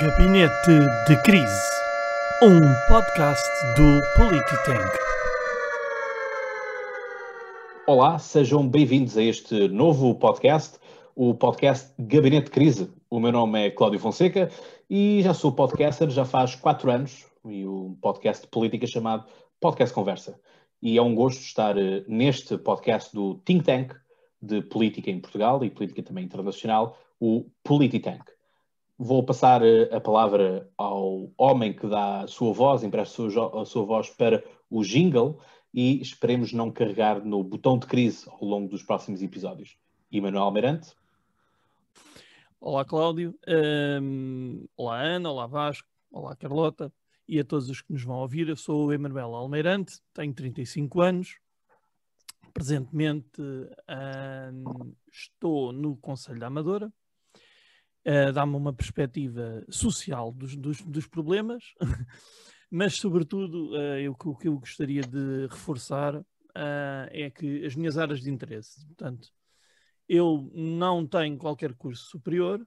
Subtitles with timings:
[0.00, 0.72] Gabinete
[1.06, 1.70] de Crise,
[2.42, 4.98] um podcast do Polititank.
[7.86, 10.80] Olá, sejam bem-vindos a este novo podcast,
[11.14, 12.90] o podcast Gabinete de Crise.
[13.08, 14.50] O meu nome é Cláudio Fonseca
[14.90, 19.26] e já sou podcaster já faz quatro anos e um podcast de política chamado
[19.60, 20.40] Podcast Conversa.
[20.82, 23.94] E é um gosto estar eh, neste podcast do Think Tank
[24.42, 28.33] de política em Portugal e política também internacional, o Polititank.
[29.06, 33.60] Vou passar eh, a palavra ao homem que dá a sua voz, empresta a sua,
[33.60, 35.38] a sua voz para o jingle
[35.74, 39.76] e esperemos não carregar no botão de crise ao longo dos próximos episódios.
[40.10, 40.94] Emanuel Almeirante.
[42.58, 43.38] Olá, Cláudio.
[43.46, 45.30] Um, olá, Ana.
[45.30, 45.88] Olá, Vasco.
[46.10, 46.90] Olá, Carlota.
[47.28, 48.48] E a todos os que nos vão ouvir.
[48.48, 51.36] Eu sou o Emanuel Almeirante, tenho 35 anos.
[52.54, 56.90] Presentemente um, estou no Conselho da Amadora
[58.06, 61.64] uh, dá-me uma perspectiva social dos, dos, dos problemas,
[62.70, 66.24] mas, sobretudo, uh, eu, o que eu gostaria de reforçar uh,
[67.10, 69.28] é que as minhas áreas de interesse, portanto,
[70.08, 72.66] eu não tenho qualquer curso superior,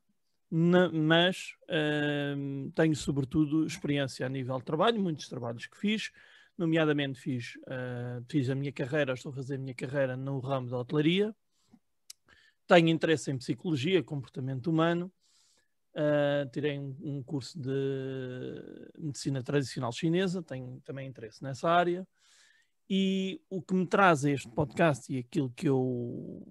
[0.50, 6.12] na, mas uh, tenho sobretudo experiência a nível de trabalho, muitos trabalhos que fiz,
[6.58, 10.70] nomeadamente fiz, uh, fiz a minha carreira, estou a fazer a minha carreira no ramo
[10.70, 11.36] da hotelaria,
[12.66, 15.12] tenho interesse em psicologia, comportamento humano,
[15.98, 17.72] Uh, tirei um, um, curso de
[19.00, 22.08] medicina tradicional chinesa, tenho também interesse nessa área.
[22.88, 26.48] E o que me traz a este podcast e aquilo que eu,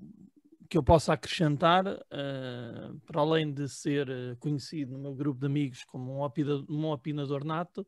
[0.69, 4.09] que eu posso acrescentar, uh, para além de ser
[4.41, 7.87] conhecido no meu grupo de amigos como um, opina, um opinador nato,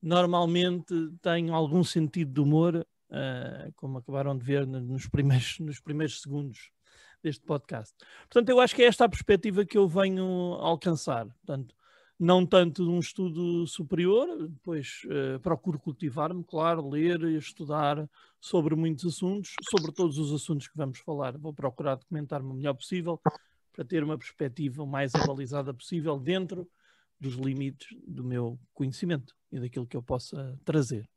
[0.00, 6.22] normalmente tenho algum sentido de humor, uh, como acabaram de ver nos primeiros, nos primeiros
[6.22, 6.70] segundos
[7.22, 7.94] deste podcast.
[8.30, 10.24] Portanto, eu acho que é esta a perspectiva que eu venho
[10.54, 11.26] alcançar.
[11.26, 11.74] Portanto,
[12.18, 18.08] não tanto de um estudo superior, depois uh, procuro cultivar-me, claro, ler e estudar
[18.40, 21.38] sobre muitos assuntos, sobre todos os assuntos que vamos falar.
[21.38, 23.20] Vou procurar documentar-me o melhor possível
[23.72, 26.68] para ter uma perspectiva mais avalizada possível dentro
[27.20, 31.08] dos limites do meu conhecimento e daquilo que eu possa trazer.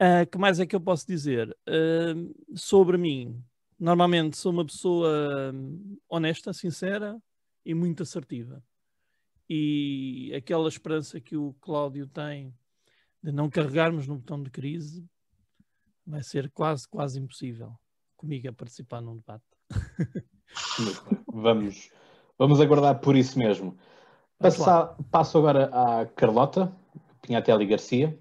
[0.00, 1.54] O uh, que mais é que eu posso dizer?
[1.68, 3.44] Uh, sobre mim,
[3.80, 7.18] Normalmente sou uma pessoa hum, honesta, sincera
[7.64, 8.62] e muito assertiva.
[9.48, 12.54] E aquela esperança que o Cláudio tem
[13.22, 15.08] de não carregarmos no botão de crise
[16.06, 17.72] vai ser quase, quase impossível
[18.18, 19.44] comigo a participar num debate.
[21.26, 21.90] vamos,
[22.38, 23.78] vamos aguardar por isso mesmo.
[24.38, 26.70] Passa, passo agora à Carlota
[27.22, 28.18] Pinhatelli Garcia.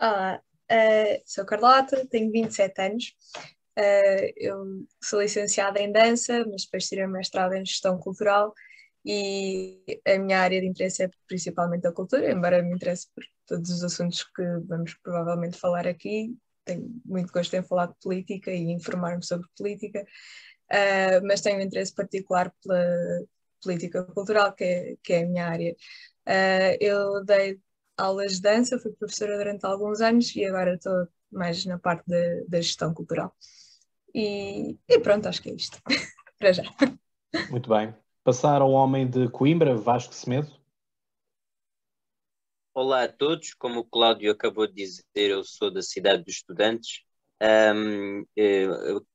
[0.00, 0.40] Olá,
[0.70, 3.16] uh, sou Carlota, tenho 27 anos.
[3.76, 8.54] Uh, eu sou licenciada em dança, mas depois tirei mestrado em gestão cultural
[9.04, 13.70] e a minha área de interesse é principalmente a cultura, embora me interesse por todos
[13.70, 16.34] os assuntos que vamos provavelmente falar aqui.
[16.64, 20.02] Tenho muito gosto em falar de política e informar-me sobre política,
[20.72, 22.82] uh, mas tenho um interesse particular pela
[23.62, 25.76] política cultural, que é, que é a minha área.
[26.26, 27.60] Uh, eu dei
[27.96, 32.04] aulas de dança, fui professora durante alguns anos e agora estou mais na parte
[32.48, 33.34] da gestão cultural.
[34.14, 35.78] E, e pronto, acho que é isto.
[36.38, 36.62] Para já.
[37.50, 37.94] Muito bem.
[38.22, 40.50] Passar ao homem de Coimbra, Vasco Semedo.
[42.72, 47.02] Olá a todos, como o Cláudio acabou de dizer, eu sou da cidade dos estudantes.
[47.42, 48.66] Um, eh,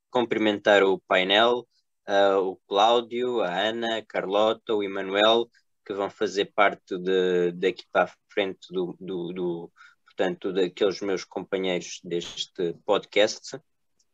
[0.09, 1.68] cumprimentar o painel,
[2.08, 5.50] uh, o Cláudio, a Ana, a Carlota, o Emanuel,
[5.86, 9.72] que vão fazer parte de, daqui para a frente do, do, do,
[10.06, 13.59] portanto, daqueles meus companheiros deste podcast.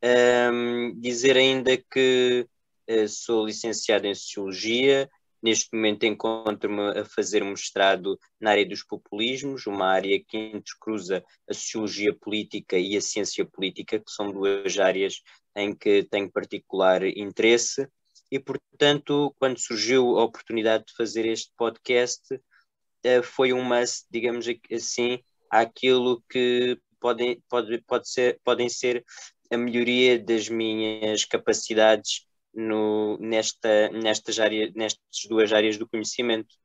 [0.05, 2.47] Um, dizer ainda que
[2.87, 5.09] uh, sou licenciado em Sociologia,
[5.41, 11.23] neste momento encontro-me a fazer um mestrado na área dos populismos, uma área que entrecruza
[11.49, 15.23] a sociologia política e a ciência política, que são duas áreas
[15.55, 17.87] em que tenho particular interesse.
[18.31, 23.81] E, portanto, quando surgiu a oportunidade de fazer este podcast, uh, foi uma,
[24.11, 25.19] digamos assim,
[25.49, 29.03] aquilo que podem, pode, pode ser, podem ser
[29.51, 36.55] a melhoria das minhas capacidades no, nesta, nestas, áreas, nestas duas áreas do conhecimento.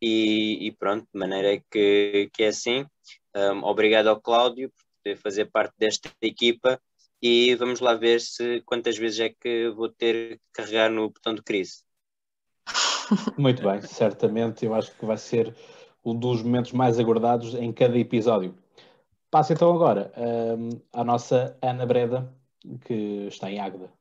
[0.00, 2.86] E, e pronto, de maneira que, que é assim.
[3.34, 6.80] Um, obrigado ao Cláudio por poder fazer parte desta equipa
[7.20, 11.34] e vamos lá ver se quantas vezes é que vou ter que carregar no botão
[11.34, 11.82] de crise.
[13.36, 15.54] Muito bem, certamente eu acho que vai ser
[16.04, 18.54] um dos momentos mais aguardados em cada episódio.
[19.30, 22.34] Passo então agora um, à nossa Ana Breda,
[22.86, 23.92] que está em Águeda.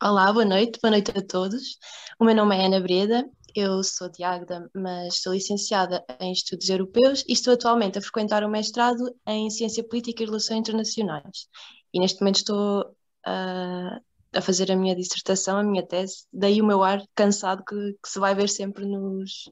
[0.00, 1.78] Olá, boa noite, boa noite a todos.
[2.20, 6.68] O meu nome é Ana Breda, eu sou de Águeda, mas sou licenciada em Estudos
[6.68, 11.48] Europeus e estou atualmente a frequentar o mestrado em Ciência Política e Relações Internacionais.
[11.92, 14.00] E neste momento estou uh,
[14.32, 18.08] a fazer a minha dissertação, a minha tese, daí o meu ar cansado que, que
[18.08, 19.50] se vai ver sempre nos,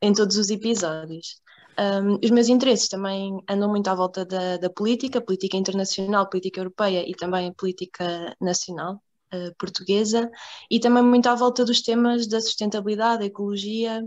[0.00, 1.41] em todos os episódios.
[1.78, 6.60] Um, os meus interesses também andam muito à volta da, da, política, política internacional, política
[6.60, 9.02] europeia e também política nacional
[9.32, 10.30] uh, portuguesa,
[10.70, 14.06] e também muito à volta dos temas da sustentabilidade, da ecologia,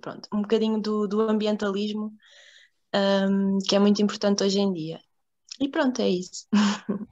[0.00, 2.12] pronto, um bocadinho do, do ambientalismo,
[2.94, 5.00] um, que é muito importante hoje em dia.
[5.60, 6.46] E pronto, é isso.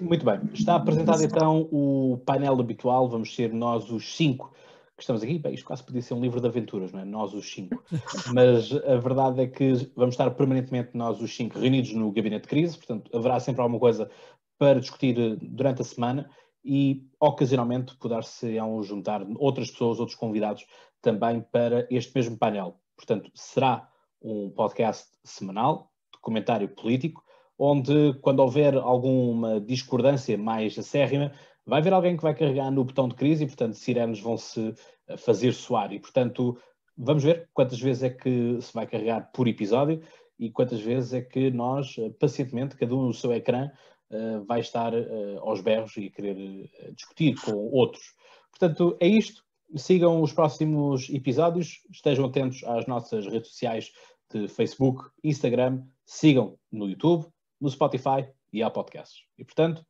[0.00, 0.40] Muito bem.
[0.54, 4.50] Está apresentado então o painel habitual, vamos ser nós os cinco
[4.96, 5.38] que estamos aqui.
[5.38, 7.04] Bem, isto quase podia ser um livro de aventuras, não é?
[7.04, 7.82] Nós os cinco.
[8.34, 12.48] Mas a verdade é que vamos estar permanentemente nós os cinco reunidos no gabinete de
[12.48, 14.10] crise, portanto haverá sempre alguma coisa
[14.58, 16.30] para discutir eh, durante a semana
[16.64, 20.66] e ocasionalmente poder-se juntar outras pessoas, outros convidados
[21.02, 22.80] também para este mesmo painel.
[22.96, 23.88] Portanto, será
[24.20, 27.22] um podcast semanal de comentário político
[27.58, 31.32] onde, quando houver alguma discordância mais acérrima,
[31.66, 34.72] vai haver alguém que vai carregar no botão de crise e, portanto, sirenes vão se
[35.08, 35.92] eh, fazer soar.
[35.92, 36.56] E, portanto,
[36.96, 40.00] vamos ver quantas vezes é que se vai carregar por episódio
[40.38, 43.68] e quantas vezes é que nós, eh, pacientemente, cada um no seu ecrã,
[44.10, 44.92] eh, vai estar
[45.40, 48.14] aos berros e querer discutir com outros.
[48.50, 49.44] Portanto, é isto.
[49.74, 53.90] Sigam os próximos episódios, estejam atentos às nossas redes sociais
[54.32, 57.26] de Facebook, Instagram, sigam no YouTube,
[57.60, 59.24] no Spotify e há podcasts.
[59.36, 59.84] E, portanto,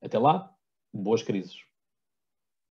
[0.00, 0.55] até lá,
[1.02, 1.56] boas crises.